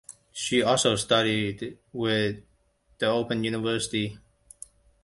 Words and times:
She 0.31 0.63
also 0.63 0.95
studied 0.95 1.77
with 1.93 2.41
the 2.97 3.05
Open 3.05 3.43
University. 3.43 4.17